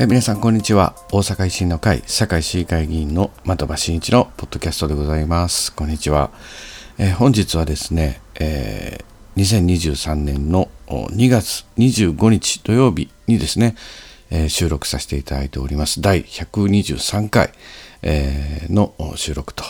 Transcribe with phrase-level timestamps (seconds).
[0.00, 0.94] え皆さんこんにちは。
[1.10, 5.72] 大阪維新の会堺市議会議員の的場真一のポッドキャストでございます。
[5.72, 6.30] こんにちは、
[6.98, 13.74] え本日はですね、えー、2023年の2月25日土曜日にですね、
[14.30, 16.00] えー、収録させていただいております。
[16.00, 17.50] 第123回、
[18.02, 19.64] えー、の収録と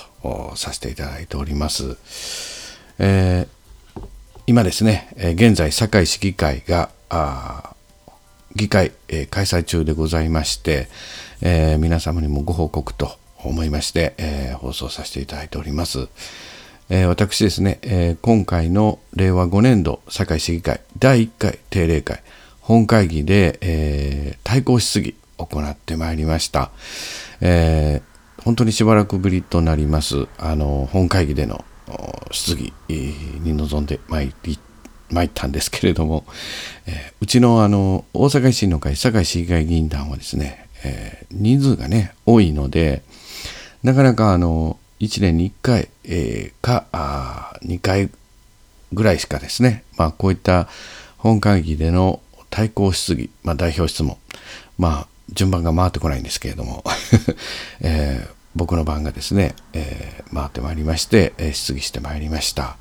[0.57, 1.97] させていただいております、
[2.99, 3.49] え
[4.47, 6.91] 今ですね、現在堺市議会が
[8.55, 10.89] 議会、えー、開催中でございまして、
[11.43, 13.11] えー、皆様にもご報告と
[13.45, 16.09] 思いまして、えー、放送させていただいております。
[16.91, 22.23] え私ですね、え今回の令和5年度堺市議会第1回定例会
[22.63, 26.71] 本会議で、え対抗質疑行ってまいりました。
[27.43, 28.01] え
[28.43, 31.63] 本当にしばらくぶりとなります、あの、本会議での
[32.31, 34.59] 質疑に臨んでまいり
[35.11, 36.25] 参ったんですけれども、
[36.87, 43.03] え、うちのあの大阪維新の会堺市議会議員団はですね、え、人数がね多いので
[43.83, 48.11] なかなかあの1年に1回、え、かあ2回
[48.93, 50.69] ぐらいしかですね、まあ、こういった
[51.19, 54.17] 本会議での対抗質疑、まあ、代表質問
[54.79, 56.83] まあ順番が回ってこないんですけれども、
[57.81, 62.77] えー、僕の番がですね、えー、回ってまいりまして、えー、質疑してまいりました。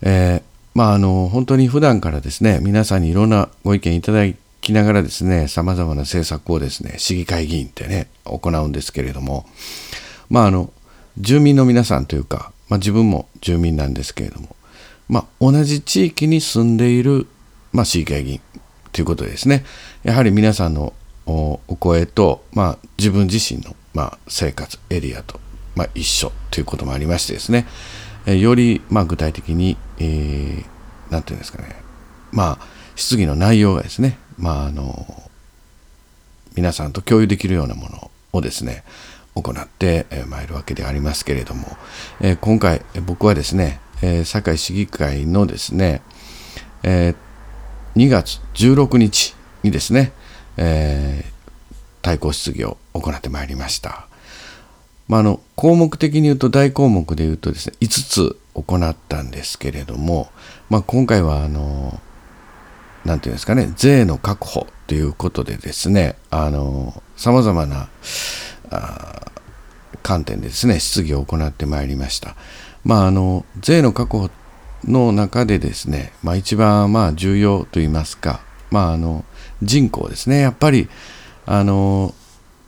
[0.00, 4.24] えーまあ、あの、本当に普段からですね、皆さんにいろんなご意見いただ
[4.60, 9.46] きながらですね、様々な政策をですね、市議会議員ってね、行うんですけれども、
[10.28, 10.72] まあ、あの、
[11.16, 14.56] 住民の皆さんというか、まあ、自分も住民なんですけれども、
[15.08, 17.28] まあ、同じ地域に住んでいる、
[17.72, 18.40] まあ、市議会議員
[18.90, 19.64] ということですね、
[20.02, 20.92] やはり皆さんの
[21.26, 25.38] お声と、まあ、自分自身の、まあ、生活エリアと、
[25.76, 27.66] まあ、一緒ということもありましてですね、
[28.26, 30.64] より、まあ、具体的に、えー、
[31.10, 31.76] なんていうんですかね、
[32.32, 32.66] まあ、
[32.96, 35.22] 質疑の内容がですね、まあ、あの、
[36.54, 38.84] 皆さんと共有できるようなものをですね、
[39.34, 41.66] 行ってまいるわけでありますけれども、
[42.20, 46.02] え、今回僕はですね、え、堺市議会のですね、
[46.84, 47.14] えー、
[47.96, 50.12] 2月16日にですね、
[50.56, 51.24] え、
[52.02, 54.06] 対抗質疑を行ってまいりました。
[55.08, 60.28] まあ、あの項目的に言うと大項目で言うとですね5つ行ったんですけれども、
[60.70, 62.00] まあ、今回はあの
[63.04, 66.16] 何て言うんですかね税の確保ということでですね
[67.16, 67.88] さまざまな
[70.02, 72.36] 観点でですね質疑を行ってまいりました。
[72.84, 74.30] まあ、あの税の確保
[74.84, 79.24] の中でですね、まあ、一番まあ重要といいますか、まあ、あの
[79.62, 80.88] 人口ですねやっぱり
[81.46, 82.14] あの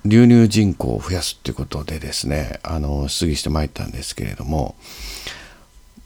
[0.08, 4.74] 流入人口を増やすっていうことでですねあの質疑してまいったんですけれども、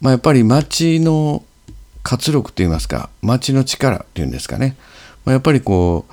[0.01, 1.45] まあ、やっぱり町の
[2.03, 4.77] 活力といいますか町の力っていうんですかね、
[5.25, 6.07] まあ、やっぱりこ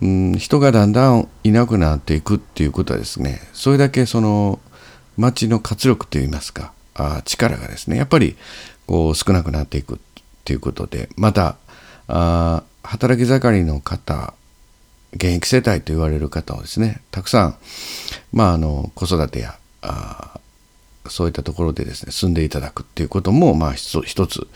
[0.00, 4.60] う、うん、人がだんだんいなくなっていくっていうことはですねそれだけその
[5.16, 8.36] 町の活力といいますかあ力がですねやっぱり
[8.86, 9.98] こう少なくなっていくっ
[10.44, 11.56] ていうことでまた
[12.08, 14.34] あ働き盛りの方
[15.14, 17.56] 現役世帯と言われる方をですねたくさん、
[18.32, 20.40] まあ、あの子育てやあ
[21.08, 24.48] そういったところでですね住んでいただくっていうことも、まあ、一つ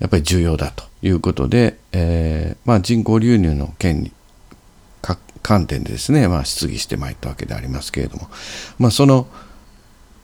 [0.00, 4.12] やっぱり重要だということで、えーまあ、人口流入の件に
[5.42, 8.28] 観点でですね、まあ、質疑してまいったわけでありますけれども、
[8.78, 9.26] まあ、その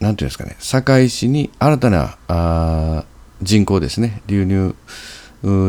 [0.01, 3.05] 何ていうんですかね堺市に新たなあ
[3.43, 4.75] 人口ですね流入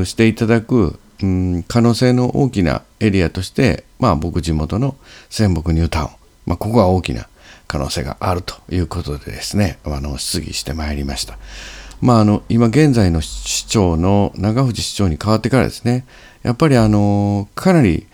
[0.06, 4.96] していただくうん、可能性の大きなエリアとして、まあ、僕地元の
[5.30, 6.09] 仙北ニュータウン、
[6.46, 7.28] まあ、ここは大きな
[7.68, 11.38] 可能性があるということでですねあの質疑してまいりました。
[12.02, 16.05] まあ、あの今現在の市長の長藤市長に変わってからですね
[16.43, 18.08] やっぱりあのかなり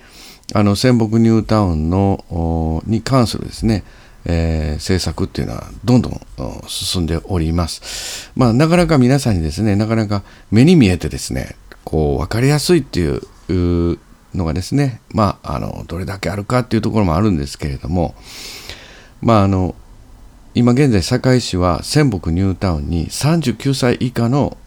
[0.54, 3.84] あの仙北ニュータウンのに関するですね、
[4.26, 6.20] えー、政策っていうのはどんどん
[6.68, 8.32] 進んでおります。
[8.36, 14.00] まあ、なかなか皆さんにですねなかなか目に見えてですねこう分かりやすいっていう
[14.34, 18.16] のがですねまああのどれだけあるかっていうところもあるんですけれども
[19.22, 19.76] まああの
[20.56, 24.58] 今現在堺市は仙北ニュータウンに39歳以下の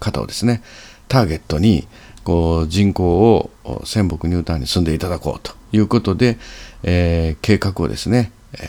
[0.00, 0.62] 方をですね
[1.08, 1.86] ターゲットに
[2.24, 3.50] こう人口を
[3.84, 6.36] 仙北ニュータウンに住んでいただこうということで、
[6.82, 8.60] えー、計画をですね、えー、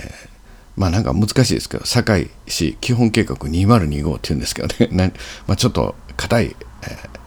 [0.75, 5.13] まあなんか難しいですけど堺市基本計画2025っていうんですけどね
[5.47, 6.55] まあ、ちょっと硬い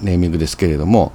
[0.00, 1.12] ネーミングですけれども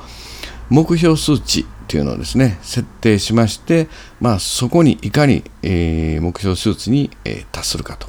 [0.70, 3.88] 目標数値というのをですね設定しまして、
[4.20, 7.10] まあ、そこにいかに、目標数値に、
[7.52, 8.08] 達するかと。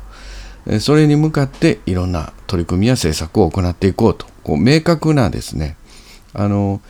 [0.81, 4.27] それに向かっていろんな取り組みや政策を行っていこうと。
[4.43, 5.77] こう明確なですね
[6.33, 6.81] あの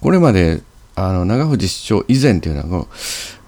[0.00, 0.62] これまで
[0.94, 2.86] あの長藤市長以前というのは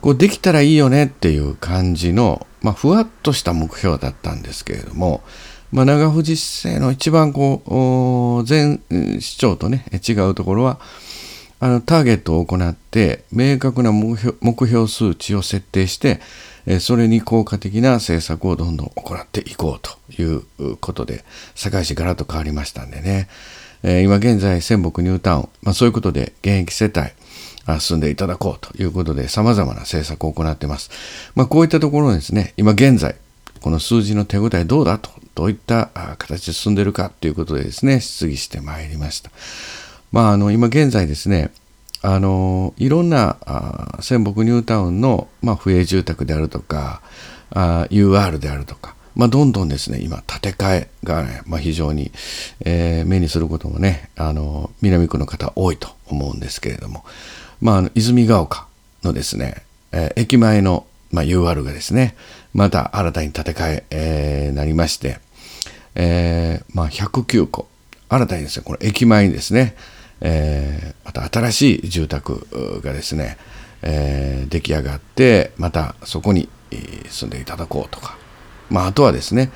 [0.00, 5.22] こうできたらいいよねっていう感じの、まあ、ふわっとした目標だったんですけれども、
[5.72, 8.80] まあ、長藤市政の一番こう前
[9.20, 10.80] 市長とね違うところは
[11.60, 16.20] あのターゲットを行って明確な目標数値を設定して
[16.80, 21.24] それに効果的な政策をどんどん行っていこうということで
[21.54, 23.28] 堺市ガラッと変わりましたんでね、
[23.82, 30.90] え今現在仙北ニュータウン、まあ、そういうことで現役世帯進んでいただこうということで様々な政策を行っています。
[31.34, 33.16] まあ、こういったところですね、今現在、
[33.60, 39.30] この数字の手応えどうだと、どういった形で進んでいるかということでですね、質疑してまいりました。
[40.12, 41.50] まあ、あの、今現在ですね、
[42.02, 47.02] あの、いろんなあ仙北ニュータウンの、まあ、不営住宅であるとか、
[47.52, 52.10] UR であるとか、まあ、どんどんですね、今、建て替えがね、まあ、非常に、
[52.64, 57.04] えー、目にすることもね、あの、南区の方多いと思うんですけれども、
[57.60, 58.66] まあ、あの泉ヶ丘
[59.02, 62.16] のですね、えー、駅前の、まあ、UR がですね、
[62.54, 65.18] また新たに建て替ええー、なりまして、
[65.94, 67.68] えー、まあ、109個、
[68.08, 69.74] 新たにですね、この駅前にですね、
[70.20, 73.38] えー、また新しい住宅がですね、
[73.82, 76.48] えー、出来上がって、またそこに
[77.08, 78.16] 住んでいただこうとか、
[78.68, 79.50] まあ、あとはですね、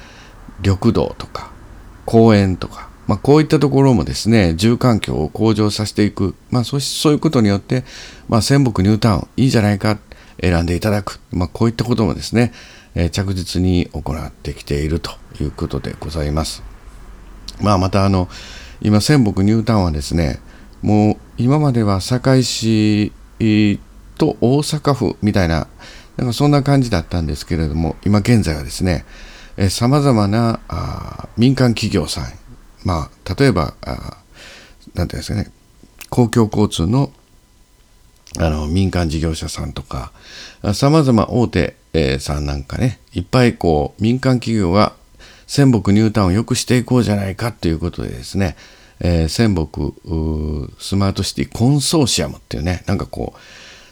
[0.61, 1.53] 緑道とか、
[2.05, 7.85] 公園とか、まあ、こういったところもですね、住環境を向上させていく、まあ、そうそういうことによって、
[8.29, 9.99] まあ、仙北ニュータウンいいじゃないか、
[10.41, 12.53] 選んでいただく、まあ、こういったこともですね、
[12.95, 16.63] えー、着実に行ってきているということでございます。
[17.61, 18.29] まあ、またあの、
[18.81, 20.41] 今、仙北ニュータウンはですね、
[20.83, 23.13] もう今までは堺市
[24.19, 25.67] と大阪府みたいな、
[26.17, 29.05] なんかそんな感じだったんですけれども、今現在はですね、
[29.71, 32.25] さまざまなあ民間企業さん
[32.85, 34.19] まあ、例えば、あ
[34.95, 35.51] なんていうんですかね、
[36.11, 37.11] 公共交通の
[38.39, 40.13] あの民間事業者さんとか、
[40.75, 44.95] さまざま大手、えー、さんなんかね、いっぱいこう民間企業が
[45.47, 48.57] 仙北ニュータウンを良くしていこうじゃないかということでですね、
[49.01, 49.93] えー、仙北
[50.83, 53.39] スマートシティコンソーシアムっていうね、なんかこう、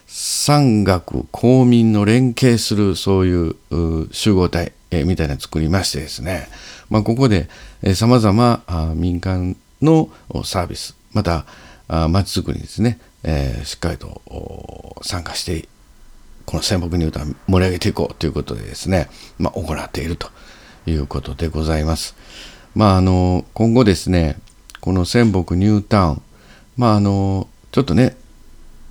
[0.07, 6.49] 産学公民の連携するそういう集合体、えー、みたいなの作りましてですね、
[6.91, 7.49] まあ、ここで
[7.95, 8.63] さまざま
[8.95, 10.11] 民間の
[10.45, 11.47] サービス、また
[11.89, 15.69] まちづくりですね、えー、しっかりと参加して、
[16.45, 19.09] この仙北ニュータウン盛り上げていこうということでですね、
[19.39, 20.29] まあ、行っていると
[20.87, 22.17] いうことでございます。
[22.75, 24.39] まあ、あの、今後ですね、
[24.81, 26.23] この仙北ニュータウン、
[26.77, 28.17] まあ、あの、ちょっとね、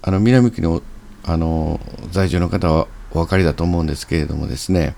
[0.01, 0.81] あの、南区の、
[1.23, 1.79] あの、
[2.11, 4.95] 在住の方はお分かりだと思うんですけれどもですね、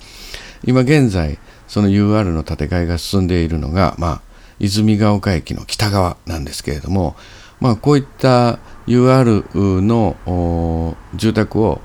[0.64, 4.22] 今現在、その UR の建て替えが進んでいるのが、まあ、
[4.60, 7.16] 泉ヶ丘駅の北側なんですけれども、
[7.60, 11.82] まあ、こういった UR の住宅を、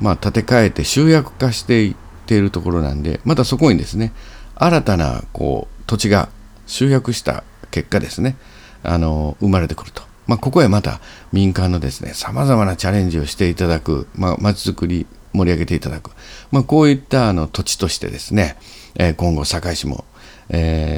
[0.00, 1.94] まあ、建て替えて集約化していっ
[2.26, 4.12] ているところなんで、またそこにですね、
[4.56, 6.28] 新たなこう土地が
[6.66, 8.36] 集約した結果ですね、
[8.82, 10.02] あの生まれてくると。
[10.26, 11.00] まあ、ここへまた
[11.32, 16.12] 民間のですね、様々なチャレンジをしていただく、まあ、街づくり盛り上げていただく、
[16.50, 18.56] まあ、こういったあの土地としてですね、
[18.94, 20.04] えー、今後堺市も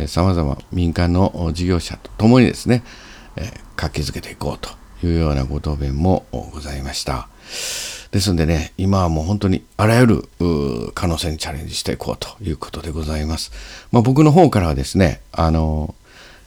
[0.07, 2.83] さまざま民間の事業者とともにですね、
[3.37, 4.71] えー、活気づけていこうと
[5.07, 7.29] いうようなご答弁もございました。
[8.11, 10.29] ですんでね、今はもう本当にあらゆる
[10.95, 13.53] 可能性にチャレンジしていこうということでございます。
[13.91, 15.95] まあ、僕の方からはですね、あの、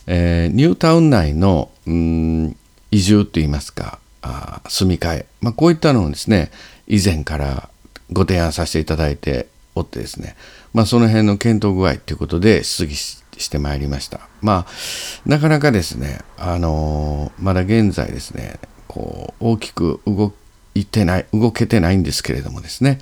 [0.07, 2.55] えー、ニュータウン内のうん
[2.91, 6.51] 移住といいますか、あ住み替え、まあ、こういったのをですね、
[6.87, 7.69] 以前から
[8.11, 10.35] ご提案させていただいておってですね、
[10.73, 12.95] まあ、その辺の検討具合ということで質疑
[13.37, 14.21] してまいりました。
[14.41, 20.33] まあ、なかなかですね、あのー、まだ現在ですね、こう、大きく動
[20.73, 22.99] いてない、動けてないんですけれどもですね、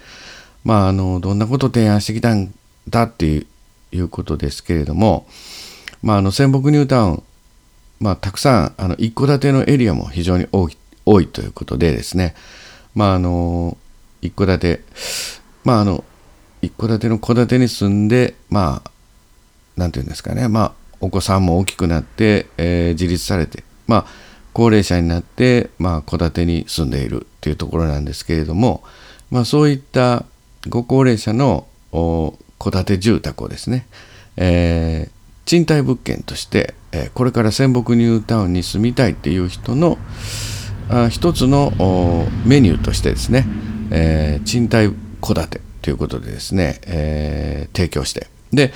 [0.63, 2.54] まあ、あの、どんなことを提案してきたん
[2.90, 3.46] だっていう
[3.94, 5.28] いうことですけれども、
[6.02, 7.24] まあ、あの、仙北ニュータウン、
[8.00, 12.34] まあ、たくさん、あの、一戸建てのエリアも非常に多い多いということでですね、
[12.96, 13.78] まあ、あの、
[14.22, 14.82] 一戸建て、
[15.63, 16.04] まあ、あの、
[16.62, 18.92] 一戸建ての戸建てに住んで、まあ、
[19.77, 24.06] なんていうんですかね、まあ、お子さんも大きくなって、えー、自立されて、まあ、
[24.53, 28.84] 高齢者になって、まあ、戸建てに住んでいるっていうところなんですけれども、
[29.32, 30.25] まあ、そういった
[30.70, 32.38] ご高齢者の戸
[32.72, 33.88] 建て住宅をですね、
[34.38, 35.12] えー、
[35.46, 39.98] 賃貸物件として、えー、これから仙北ニュータウンに住みたいっていう人の
[40.89, 41.72] あ一つの
[42.46, 43.46] メニューとしてですね、
[43.92, 48.74] えー、賃貸戸建てということでですね、えー、提供してで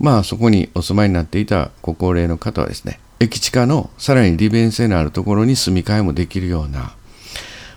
[0.00, 6.94] まあそこにお住まいになっていたご高齢の方はですね駅地下のさらに利便性のあるところに住み替えもできるような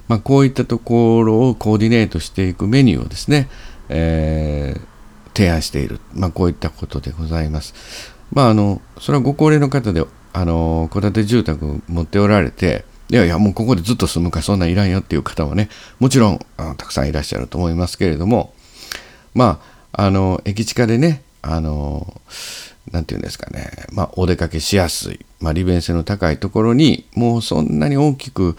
[0.09, 3.47] まあ、こういったところをコーディネートしていくメニューをですね、
[3.89, 7.75] えー、提案している、まあ、こういったことでございます。
[8.33, 18.53] まあ、あのそれはご高齢の方であの戸建て住宅持っておられていやいやもうここでずっと住むかそんなんいらんよっていう方はねもちろんたくさんいらっしゃると思いますけれども
[19.33, 19.59] ま
[19.93, 22.21] ああの駅地下でねあの
[22.91, 28.57] 何て言うんですかね、まあ、お出かけしやすい、まあ、利便性の高いところにもうそんなに大きく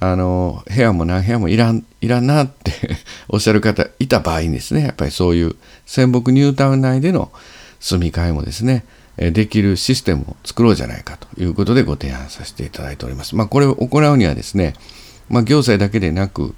[0.00, 2.72] あの部屋も何部屋もいらんいらんなって
[3.28, 7.30] おっしゃる方いた場合にですねやっぱりそういう仙北ニュータウン内での
[7.78, 8.84] 住み替えもですね
[9.16, 13.36] できるシステムを作ろうじゃないかということでご提案させていただいております。
[13.36, 14.72] まあ、これを行うにはですね、
[15.28, 16.54] まあ、行政だけでなく、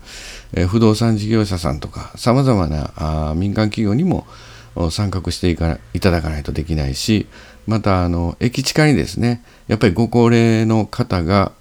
[0.52, 4.26] え不動産事業者さんとかさまざまなあ民間企業にも
[4.90, 7.26] 参画していかいただかないとできないし
[7.66, 11.52] またあの駅地下にですねやっぱりご高齢の方が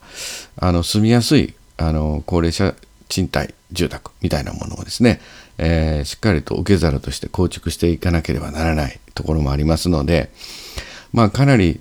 [0.58, 2.76] あの住みやすいあの高齢者
[3.10, 5.20] 賃貸住宅みたいなものをですね、
[5.58, 10.30] えー、しっかりと受け皿として構築していかなければならないところもありますので、
[11.12, 11.80] まあかなり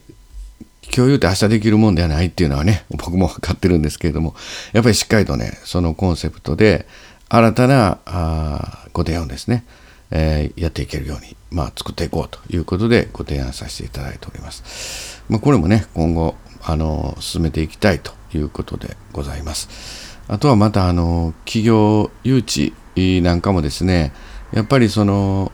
[0.91, 4.35] 共有って明日できるもんではないっていうのはね、 僕も分かってるんですけれども、
[4.73, 6.87] やっぱりしっかりとね、そのコンセプトで、
[7.29, 9.65] 新たなあご提案ですね、
[10.15, 15.23] えー、やっていけるように、まあ、作っていこうということでご提案させていただいております。
[15.29, 20.19] まあ、これもね、今後、あの、進めていきたいということでございます。
[20.29, 24.13] あとはまた、あの、企業誘致なんかもですね、
[24.53, 25.51] やっぱりその、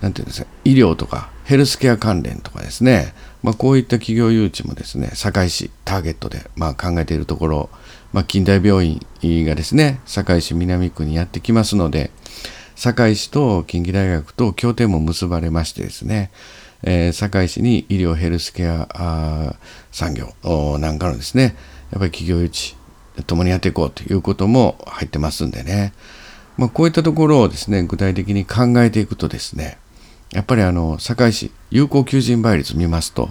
[0.00, 7.70] なんていうんですか、医療とかヘルスケア関連とかですね、まあ、こういった企業誘致もですね、堺市ターゲットで、まあ、考えているところ、
[8.12, 12.10] まあ、近代病院がですね、堺市南区にやってきますので、
[12.80, 16.30] 堺市と近畿大学と協定も結ばれましてですね、
[16.82, 19.54] えー、堺市に医療ヘルスケア
[19.92, 20.32] 産業
[20.78, 21.56] なんかのですね、
[21.92, 22.76] やっぱり企業誘致、
[23.26, 25.92] 共にやっていこうということも入ってますんでね、
[26.56, 29.76] まあ、こういったところをですね、具体的に考えていくとですね、
[30.32, 33.30] やっぱりあの、堺市、有効求人倍率見ますと、やっ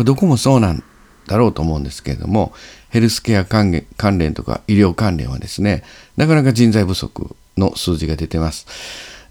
[0.00, 0.84] ぱどこもそうなん
[1.26, 2.52] だろうと思うんですけれども、
[2.90, 5.84] ヘルスケア関連とか医療関連はですね、
[6.18, 8.66] なかなか人材不足の数字が出てます。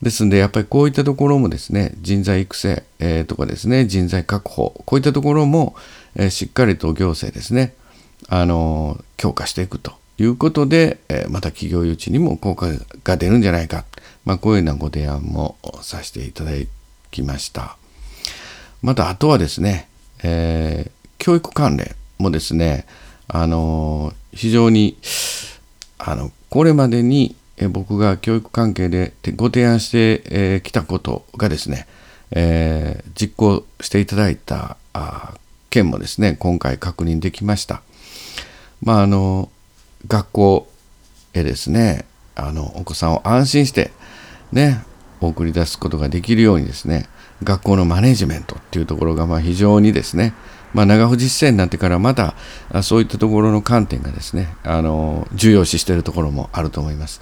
[0.01, 5.75] ですんで、やっぱりこういったところもですね、人材育成、えー、とかですね、人材確保、こういったところも、
[6.15, 7.73] えー、しっかりと行政ですね、
[8.29, 12.67] あのー、強化していくということで、えまた企業誘致にも効果
[13.03, 13.83] が出るんじゃないか、
[14.23, 16.51] まあ、こういうようなご提案もさせていただ
[17.11, 17.77] きました。
[18.81, 19.89] また、あとはですね、
[20.23, 22.85] え教育関連もですね、
[23.27, 24.97] あの非常に
[25.99, 27.35] あのこれまでに
[27.67, 31.87] 僕が教育関係でご提案してきたことがですね、
[32.31, 34.77] えー、実行していただいた
[35.69, 37.81] 件もですね今回確認できました。
[38.81, 39.49] まああの
[40.07, 40.67] 学校
[41.33, 43.91] へですねあのお子さんを安心して
[44.51, 44.83] ね
[45.21, 47.07] 送り出すことができるようにですね
[47.43, 50.33] 学校のマネジメントっていうところがまあ非常にですね
[50.73, 52.35] まあ、長藤実践になってからまた
[52.83, 57.21] そういったところの観点がですねあの重要視しているところもあると思います。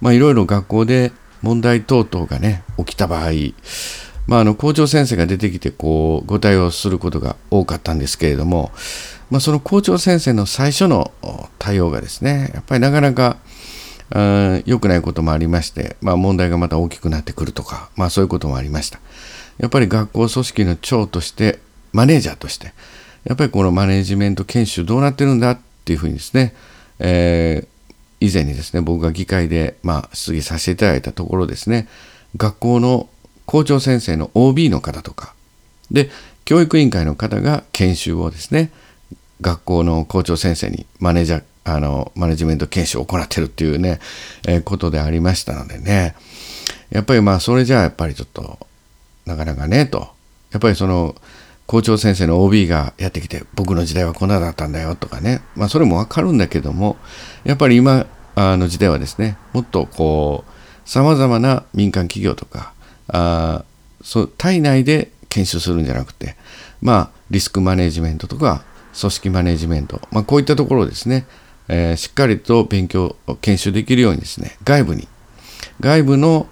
[0.00, 1.12] まあ、いろいろ学校で
[1.42, 3.30] 問題等々がね起きた場合、
[4.26, 8.72] まあ、あの校長先生が出てきてこうご対応することが多かったんですけれども、
[9.30, 11.12] まあ、その校長先生の最初の
[11.58, 13.38] 対応がですねやっぱりなかなか
[14.66, 19.00] 良くないこともありまして、まあ、問題がまた大きくなってくるとか、まあ、そういうこともありました。
[19.58, 21.58] やっぱり学校組織の長として
[21.96, 22.74] マネージャーとして、
[23.24, 26.54] やっぱりこのマネジメント研修どうなってるんだっていうふうにですね、
[26.98, 31.88] えー、以前にですね、僕が議会で、まあ、質疑させていただいたところですね、
[32.36, 33.08] 学校の
[33.46, 35.34] 校長先生の OB の方とか、
[35.90, 36.10] で、
[36.44, 38.70] 教育委員会の方が研修をですね、
[39.40, 44.00] 学校の校長先生にマネージャー、あの、マネジメント研修を行ってるっていうね、
[44.46, 46.14] えー、ことでありましたのでね、
[46.90, 48.58] やっぱりまあ、それじゃあやっぱりちょっと、
[49.24, 50.14] なかなかね、と。
[50.52, 51.16] やっぱりその、
[51.66, 55.42] 校長先生の OB がやってきて僕の時代はこんなだったんだよとかね。
[55.56, 56.96] まあそれもわかるんだけども
[57.44, 58.06] やっぱり今
[58.36, 62.72] あの時代はですねもっとこうさまざまな民間企業とか
[63.08, 63.64] あ
[64.02, 66.36] そ体内で研修するんじゃなくて
[66.80, 68.62] まあリスクマネジメントとか
[68.98, 71.26] 組織マネジメント、まあ、こういったところをですね、
[71.68, 75.08] えー、しっかりと勉強研修できるようにですね外部に
[75.80, 76.46] 外部の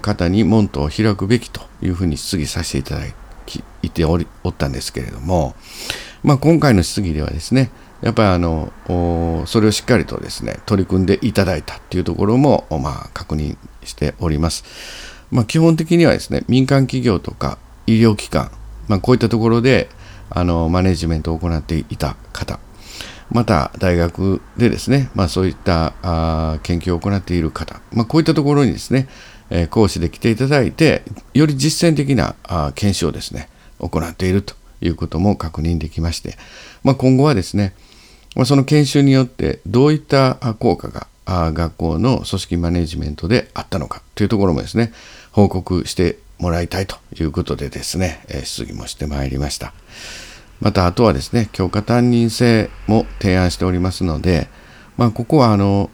[0.00, 3.27] 方に門戸を開くべきというふうに質疑させていただいて
[3.82, 5.54] いておりおったんですけれども、
[6.22, 7.70] まあ、今回の質疑ではですね
[8.02, 8.72] やっぱりあの
[9.46, 14.64] それをしっかりとですね取り組んでいただいたというところも、まあ、確認しております。
[15.30, 18.50] まあ、基本的にはですね民間企業とか医療機関、
[18.86, 19.88] まあ、こういったところで
[20.30, 22.60] あのマネジメントを行っていた方
[23.30, 29.08] また大学でですね、まあ、そういったあ研究を行っている方、まあ、こういったところにですね、
[29.50, 31.02] え、講師で来ていただいて、
[31.34, 36.36] より実践的なあ研修をですね、行っているということも確認できまして、
[36.82, 37.74] まあ、今後はですね、
[38.36, 44.92] ま、その研修によってどういった効果が学校の組織マネジメントであったのかというところもですね、
[45.32, 49.72] 報告してもらいたいということでですね、質疑もしてまいりました。
[50.60, 54.48] また、あとはですね、教科担任制も提案しておりますので、
[54.96, 55.90] まあ、ここはあの、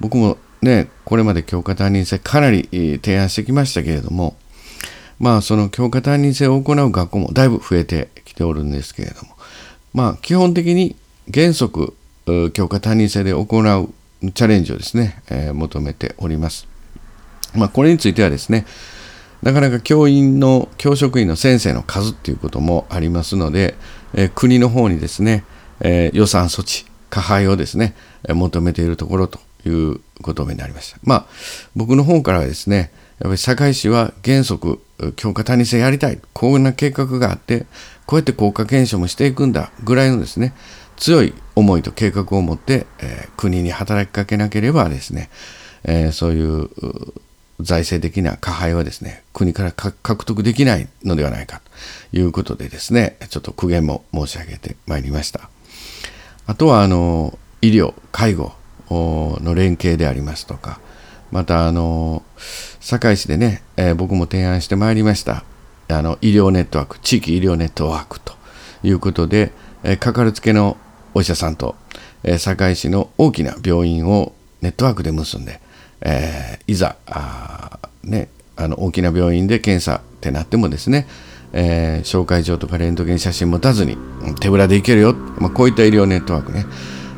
[0.00, 2.68] 僕もね、これまで教科担任制かなり
[3.02, 4.36] 提案してきましたけれども、
[5.18, 9.36] まあ、その教科担任制を行う学校もだいぶ増えてきておるんですけれども、
[9.94, 10.96] まあ、基本的に
[11.32, 11.94] 原則、
[12.52, 16.66] 教科担任制で行うチャレンジをですね、えー、求めております。
[17.54, 18.66] まあ、これについてはですね、
[19.42, 23.74] なかなか教員の、教職員の先生の数っていうこともありますので、
[24.14, 25.44] えー、国の方にですね、
[25.80, 27.94] えー、予算措置、加配をですね、
[28.28, 30.98] 求めているところということになりました。
[31.02, 31.26] まあ、
[31.74, 34.80] 僕の方からはですね、やっぱり堺市は原則、
[35.16, 36.20] 教科担任制やりたい。
[36.32, 37.66] こんな計画があって、
[38.06, 40.52] こうやって効果検証もしていくんだぐらいのですね、
[40.96, 45.30] 強い思いと計画を持って、えー、国に働きかけなければですね、
[45.84, 46.70] えー、そういう
[47.60, 51.62] 財政的な加配はですね、国から獲得できないのではないか
[52.10, 55.48] ということでですね、ちょっと苦言も申し上げてまいりました。
[56.46, 58.52] あとは、あの、医療、介護
[58.90, 60.80] の連携でありますとか、
[61.30, 62.22] また、あの、
[62.80, 65.44] 堺市でね、えー、僕も提案してまいりました、
[65.88, 68.34] あの、医療ネットワーク、地域医療ネットワークと
[68.82, 69.52] いうことで、
[69.82, 70.76] えー、かかるつけの
[71.14, 71.74] お医者さんと、
[72.22, 75.60] えー、堺市の大きな病院をネットワークで結んで、
[76.00, 81.06] え、いざあ、ね、あの大きな病院で検査ってなってもですね、
[81.52, 83.96] え、紹介状とかレントゲン写真持たずに
[84.40, 86.66] 手ぶらで行けるよ、まあ、こういった医療ネットワークね、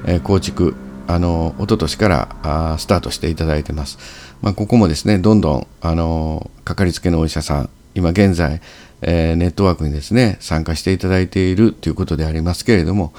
[0.07, 0.75] え、構築
[1.09, 3.99] あの一昨年からあスタートしていただいてます、
[4.43, 8.61] まあ、ここもですねどんどんあのかかりつけのお医者さん今現在、
[9.01, 13.13] えー、ネットワークにですね参加していただいているということでありますけれども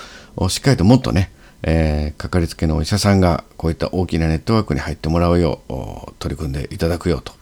[0.50, 7.34] しっかりともっとねえー、かかりつけのお医者さんがこういった大きなネットワークに入ってもらうよう取り組んでいただくよと、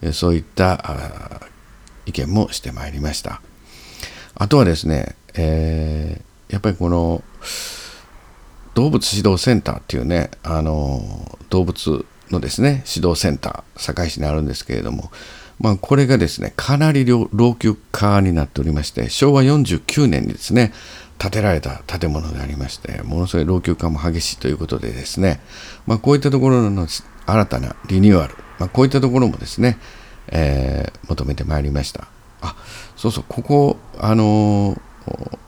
[0.00, 1.42] え、そういった
[2.06, 3.42] 意見もしてまいりました。
[4.34, 7.22] あとはですね、えー、やっぱりこの
[8.78, 11.00] 動物指導センターっていうねあの
[11.50, 15.10] 動物のですね指導センター堺市にあるんですけれども
[15.60, 20.72] まあ、これがですねかなり老朽化になっておりまして昭和49年にですね
[21.18, 25.40] 建てられた建物でありまして、ものすごい老朽化も激しいということでですね、
[25.84, 26.86] まあ、こういったところの
[27.26, 29.78] 新たなリニューアル、まあ、こういったところもですね、
[30.28, 32.06] えー、求めてまいりました。
[32.40, 32.54] あ、
[32.94, 35.38] そうそう、ここ、あのー、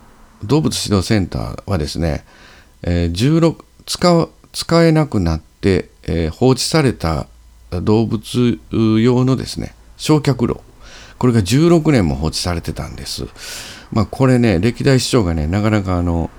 [0.43, 2.25] 動物指導センターはですね、
[2.83, 3.57] 16
[4.53, 7.27] 使えなくなって、えー、放置された
[7.71, 10.63] 動物用のですね、焼却炉、
[11.19, 13.27] これが16年も放置されてたんです。
[13.93, 16.31] まあ、これね、歴代市長がね、なかなかあの、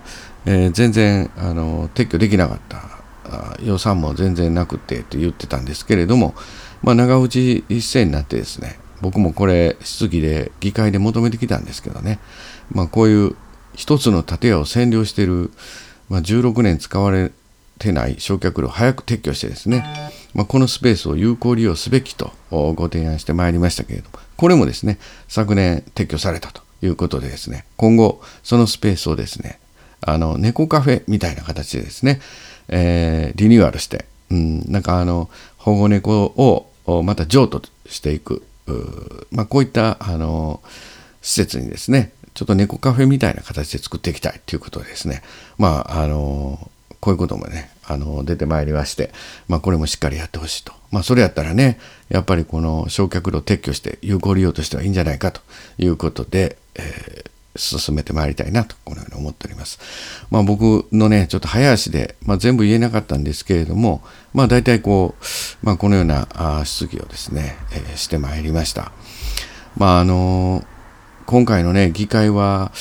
[0.45, 6.33] えー、全然あの撤去できなかった予算も全然なくてと言ってたんですけれども、
[6.81, 12.19] まあ、長内一斉になってですね、僕もこれ、質疑で議会で求めてきたんですけどね、
[12.71, 13.35] まあ、こういう
[13.75, 15.51] 一つの建屋を占領している、
[16.11, 17.31] まあ、16年使われ
[17.79, 29.61] てない焼却炉を早く撤去してですね、まあ、このスペースを有効利用すべきとご提案してまいりましたけれども、これもですね、昨年撤去されたということでですね、今後、そのスペースをですね、
[30.01, 32.19] あの、猫カフェみたいな形でですね、
[32.67, 38.43] えー、リニューアルして、うん、なんかあの、保護猫をまた譲渡していく、
[39.31, 40.59] まあ、こういった、あの、
[41.21, 45.21] 施設にですね、ちょっと猫カフェみたいな形で作っていきたいということですね、
[45.57, 49.11] まあ、あの、こういうこともね、あの、出てまいりまして、
[49.47, 50.71] まあ、これもしっかりやってほしいと。
[50.91, 55.41] まあ、それやったらね、やっぱりこの焼却炉撤去して有効利用としてはいいんじゃないかと
[55.77, 59.79] いうことで、えー、進めてまいりたいなと、このように思っております。
[60.29, 66.27] まあ、僕のね、ちょっと早足で、まあ、全部言えなかったんですけれども、まあ、大体こう、まあ、このような
[66.65, 68.91] 質疑をですね、えー、してまいりました。
[69.75, 70.65] まあ、あのー、
[71.25, 72.71] 今回のね、議会は、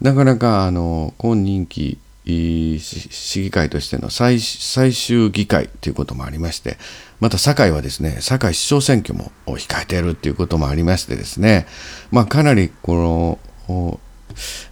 [0.00, 6.78] なかなか、あの、今任期、市議会としての最終議会ということもありまして、
[7.18, 11.66] また堺はですね、堺市長選挙も控えているということもありましてですね、
[12.10, 14.00] まあ、かなりこの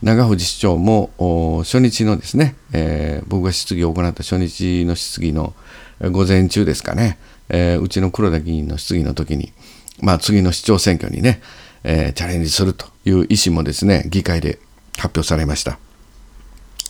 [0.03, 1.11] 長藤市長も
[1.65, 5.55] 初日のですね、えー、僕が質疑を行った初日の質疑の
[6.01, 9.53] 午前中ですかね、えー、うちの黒田議員の質疑の時に、
[10.01, 11.43] まあ、次の市長選挙にね、
[11.91, 14.59] えー、チャレンジするという意思もですね、議会で
[14.99, 15.79] 発表されました。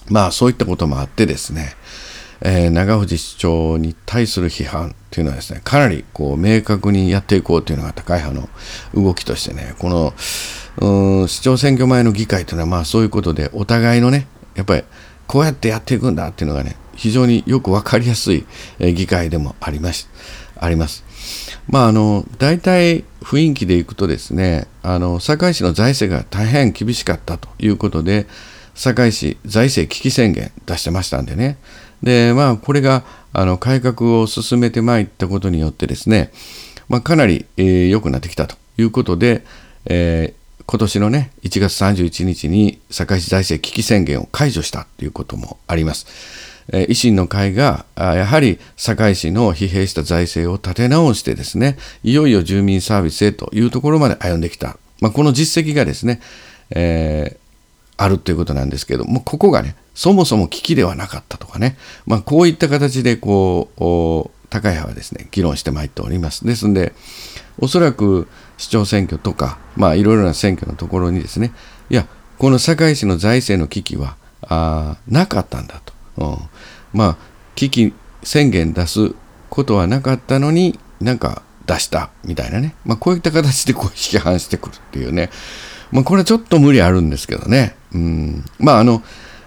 [0.09, 1.75] まあそういったこともあってですね、
[2.41, 8.49] えー、長藤市長に対する批判というのはですね、かなりこう明確にやっていこうというのが高い派
[8.95, 14.85] の動きとしてね、この市長選挙前の議会というのはまあそういうことでお互いのね、やっぱり
[15.29, 18.45] こうやってやっていくんだっていうのがね、非常によく分かりやすい
[18.81, 20.09] 議会でもあります。
[20.57, 21.05] あります。
[21.69, 28.27] まああの大体雰囲気でいくとですね、あの堺市の財政が大変厳しかったということで、
[28.75, 31.59] 堺市財政危機宣言出してましたんでね。
[32.03, 36.33] で、まあ、これがあの改革を進めてまいったことによってですね、
[36.89, 39.45] まあ、かなり良、えー、くなってきたということで、
[39.85, 46.07] えー、今年のね、1月31日に堺市財政危機宣言を解除したということもあります。
[46.73, 54.77] 維新の会が、やはり堺市の疲弊した財政を立て直してですね、いよいよ住民サービスへというところまで歩んできた。
[55.01, 56.21] まあ、この実績がですね、
[56.71, 57.39] えー、
[57.97, 66.45] あるということなんですけども、ここがね、そもそも危機ではなかったとかね、まあ、こういった形で、こう、高い派はですね、議論してまいっております。
[66.45, 66.93] ですので、
[67.59, 71.53] おそらく市長選挙とか、まあ、いろいろな選挙のところにですね、
[71.91, 72.07] いや、
[72.39, 75.93] この堺市の財政の危機は、あなかったんだと。
[76.19, 76.39] うん、
[76.93, 77.17] まあ、
[77.55, 79.15] 危機宣言出す
[79.51, 82.75] ことはなかったのになんか出したみたいなね。
[82.85, 85.31] まあ、こういった形でこう批判してくるっていうね。
[85.91, 87.77] まあ、これはちょっと無理あるんですけどね。
[87.93, 88.45] うん。
[88.59, 89.03] まあ、あの、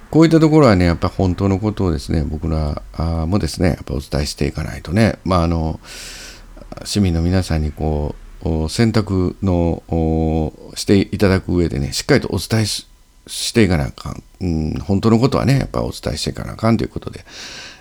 [0.10, 2.82] こういったところはね、やっぱ本当のことをですね、僕ら
[3.26, 5.80] もですね、やっぱお伝えしていかないとね、まあ、あの、
[6.84, 9.84] 市民の皆さんにこう、選択の
[10.76, 12.88] していただく上でね、しっかりとお伝えし
[13.28, 14.24] していかなあかん。
[14.42, 17.24] うん、本当のことはね、やっぱお伝えしていかなあかんということで、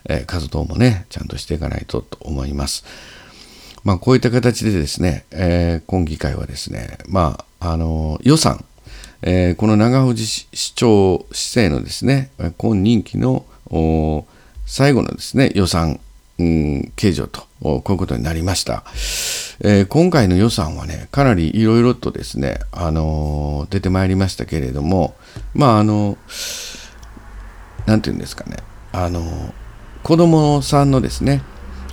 [0.09, 2.85] えー、活動もね、ちゃんとしていかないとと思います。
[3.83, 8.65] まあ、こういった形でですね、えー、今議会はですね、まあ、あの、予算、
[9.23, 13.47] えー、この長藤市長市政のですね、今任期の
[14.67, 16.01] 最後のですね、予算、
[16.41, 18.83] うん、計上と、こういうことになりました。
[19.63, 25.15] えー、今回の予算はね、かなりいろいろとですね、あのー、出てまいりましたけれども、
[25.55, 26.17] まあ、あの、
[27.85, 28.57] なんていうんですかね、
[28.93, 29.53] あの、
[30.03, 31.43] 子供さんのですね、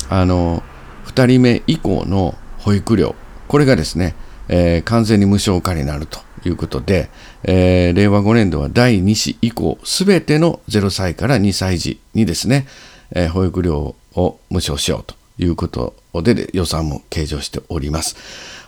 [0.10, 0.64] あの、
[1.08, 3.14] 2人目以降の保育料、
[3.50, 4.16] これがですね、
[4.48, 7.10] えー、完全に無償化になるということで、
[7.44, 12.66] えー、令和5年度は第2子以降、すべての0歳から2歳児にですね、
[13.12, 18.16] えー、保育料を無償しようということで予算も計上しております。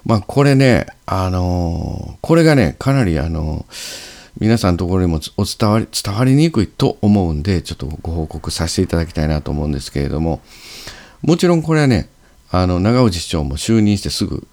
[0.05, 3.65] まあ、これね、あのー、これがね、かなりあの
[4.39, 10.41] 皆さんのところにもお伝わり伝わりにくいと思うんで、ちょっとご報告させていただきたいなと思うんですけれども、
[11.21, 12.09] もちろんこれはね、
[12.51, 14.47] あの長尾市長も就任してすぐ、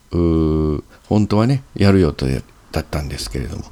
[1.08, 3.64] 本当はね、やる予定だったんですけれども、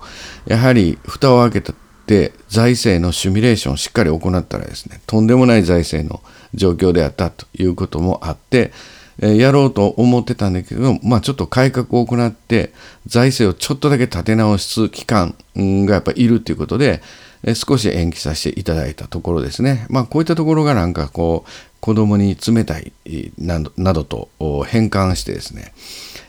[0.47, 1.73] やはり蓋を開け
[2.07, 6.23] て財政のシミュレーションをしっかり行ったらですね、とんでもない財政の
[6.55, 8.73] 状況であったということもあって、
[9.21, 12.73] えやろうと思ってたんだけど、まあちょっと改革を行って、
[13.07, 17.03] 財政をちょっとだけ立て直す期間がやっぱいるということで、
[17.45, 19.87] え少し延期させていただいたところですね。
[19.89, 22.93] まあこういったところがなんかこう、子供に冷たい
[23.39, 24.31] などなどと
[24.67, 25.75] 変換してですね、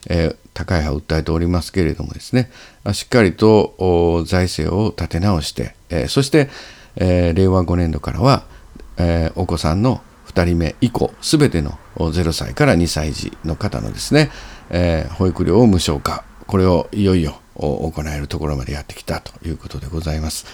[0.09, 2.51] えー、高い派を訴えておりますけれどもですね、
[2.91, 6.49] しっかりと財政を立て直して、えー、そして、
[6.97, 8.43] えー、令和5年度からは、
[8.97, 10.01] えお子さんの
[10.35, 14.29] 2人目以降、すべての0歳から2歳児の方のですね、
[14.69, 20.45] え保育料を無償化、これをいよいよ行えるところまでやってきたということでございます。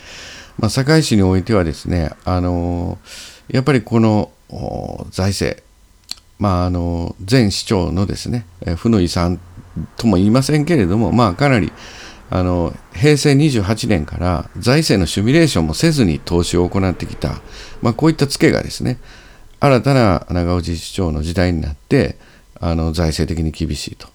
[0.59, 2.99] まあ、堺市においてはですね、あの
[3.49, 4.31] やっぱりこの
[5.09, 5.61] 財政、
[6.37, 8.45] まあ、あの前市長のですね、
[8.77, 9.39] 負の遺産
[9.97, 11.71] とも言いませんけれども、まあ、かなり
[12.29, 17.41] あの平成28年から財政のシミュレーションもせずに投資を行ってきた、
[17.81, 18.99] まあ、こういったツケがですね
[19.61, 22.17] 新たな長尾市長の時代になって
[22.59, 24.09] あの財政的に厳しいと。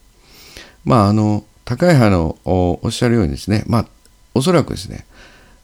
[0.85, 3.87] まああの高い派のおっしゃるようにですねまあ
[4.35, 5.07] おそらくですね、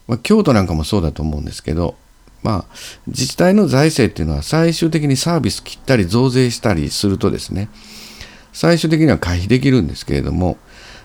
[0.08, 1.96] まあ、京都なんかもそうだと思うんですけど
[2.42, 2.74] まあ
[3.06, 7.68] 自治体の財政っていうのは最終的にサービス切ったり増税したりするとですね
[8.52, 10.56] 最終的には回避できるんですけれども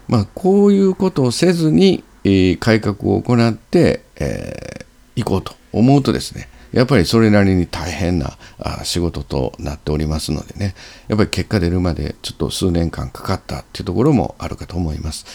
[0.08, 8.38] まあ、こういうことをせずに、えー、改革を行って、えー、いこうと思うとですね、やっぱりそれなりに大変な
[8.84, 10.76] 仕事となっておりますのでね、
[11.08, 15.26] やっぱり結果出るまでちょっと数年間かかったっていうところもあるかと思います。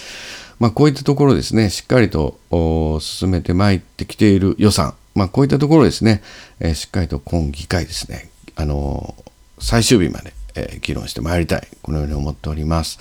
[0.58, 2.38] まあ、こういったところですね、しっかりと
[3.00, 6.22] 進めてまいってきている予算、まあ、こういったところですね、
[6.60, 9.14] え、しっかりと今議会ですね、あの、
[9.58, 13.00] 最終日まで、え、議論してまいりたい、このように思っております。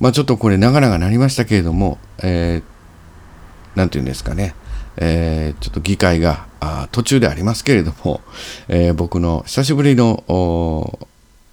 [0.00, 4.54] まあ、ちょっとこれ長々なりましたけれども、えー、て言うんですかね、
[4.96, 6.46] えー、ちょっと議会が
[6.92, 8.20] 途中でありますけれども、
[8.68, 10.98] えー、僕の久しぶりの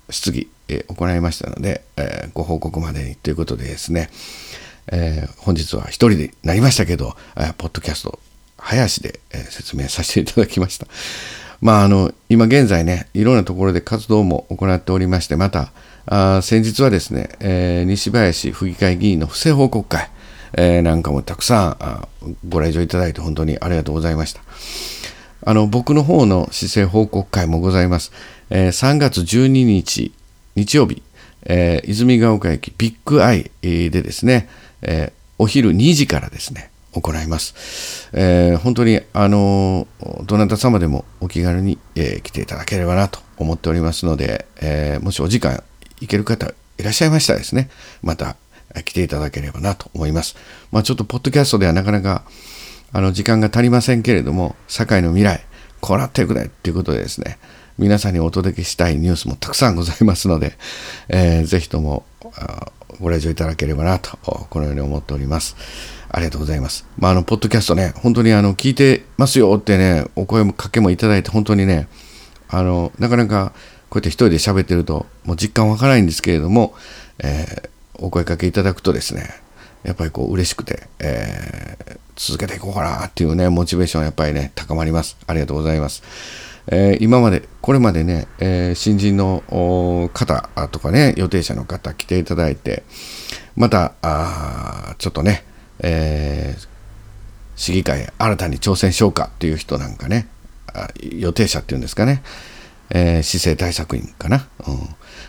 [0.10, 4.10] 質疑、えー、行いましたので、え、ご報告までにということでですね、
[4.92, 8.20] え、本日は一人でなりましたけど、え、ポッドキャスト、
[8.58, 10.88] 早足で、え、説明させていただきました。
[11.62, 15.72] まあ、あの、今現在ね、いろんなところで活動も行っておりまして、また、
[16.06, 20.10] あ先日はですね、え、西林府議会議員の不正報告会、
[20.54, 21.78] えー、なんかもたくさ
[22.26, 24.42] んご来場いただいて本当にありがとうございました。
[25.44, 28.12] あの、僕の方の市政報告会もございます。
[28.50, 30.12] えー、3月12日、
[30.56, 31.02] 日曜日、
[31.46, 34.50] えー、泉ヶ丘駅ビッグアイでですね、
[34.82, 38.10] えー、お昼2時からですね、行います。
[38.14, 39.88] えー、本当に、あの
[40.24, 45.64] どなた様でもお気軽に、えー、来ていただければなと思っておりますので、えー、もしお時間
[46.02, 47.70] 行ける方いらっしゃいましたらですね、
[48.02, 48.36] また
[48.84, 50.36] 来ていただければなと思います。
[50.72, 52.24] まあちょっとポッドキャストではなかなか
[52.92, 55.46] あの時間が足りませんけれども、社会の未来、
[55.82, 57.38] こうなっていくねっていうことでですね、
[57.78, 60.58] 皆さんにお届けしたいニュースもたくさんございますので、
[61.10, 62.06] えー、ぜひとも
[63.00, 64.18] ご来場いただければなと、
[64.50, 65.56] このように思っております。
[66.10, 66.86] ありがとうございます。
[66.98, 71.88] まあ、あの、ポッドキャストね、本当にあの、聞いてますよってね、お声もかけもいただいて、本当にね、
[72.48, 73.52] あの、なかなか、
[73.90, 76.74] こうやって一人で喋ってると、もう実感わからないんですけれども、
[77.20, 79.30] えー、お声かけいただくとですね、
[79.84, 85.18] やっぱりこう嬉しくて、えー、続けていこうかなっていうね、モチベーションやっぱりね、高まります。
[85.28, 86.04] ありがとうございます。
[86.70, 89.44] えー、今まで、これまでね、えー、新人の
[90.14, 92.84] 方とかね、予定者の方来ていただいて、
[93.56, 95.46] また、あちょっとね、
[95.80, 96.68] えー、
[97.56, 100.28] 市議会新たに挑戦しようかっていう人なんかね、
[101.02, 102.22] 予定者っていうんですかね、
[102.90, 104.48] えー、市政対策員かな。
[104.68, 104.80] うん、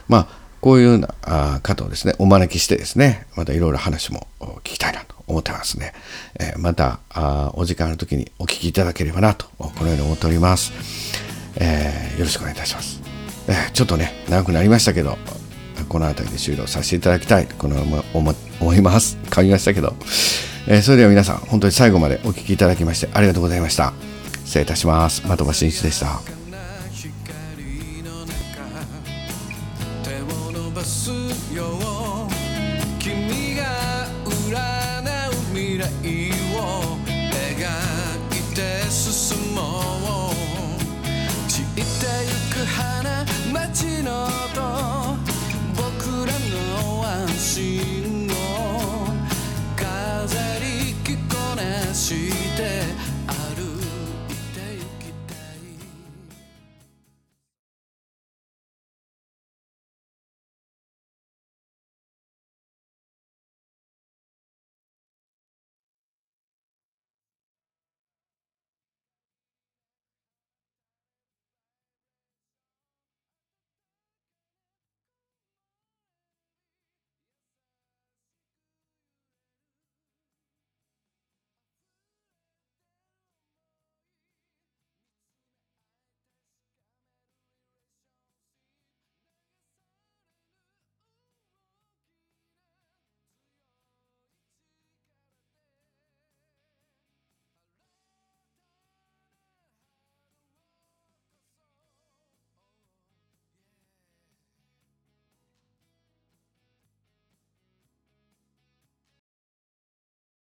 [0.08, 4.26] まあ、こういうような方をですね、お招きしてですね、またいろいろ話も
[4.64, 5.92] 聞きたいなと思ってますね。
[6.38, 10.72] え、またあ、お時間の時にお聞きいただければなと、このように思っております。
[11.56, 13.00] えー、よろしくお願いいたします。
[13.48, 15.18] えー、ちょっとね、長くなりましたけど、
[15.88, 17.80] この辺りで終了させていただきたいこの
[18.12, 19.16] 思思います。
[19.30, 19.94] 噛みましたけど、
[20.66, 23.92] えー、それでは皆さん、本当に最後までお聴きいただきましてありがとうございました。
[24.44, 25.22] 失礼いたします。
[25.22, 26.37] 的場真一でした。